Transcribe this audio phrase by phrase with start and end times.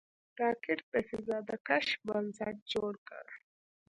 [0.39, 3.25] راکټ د فضا د کشف بنسټ جوړ کړ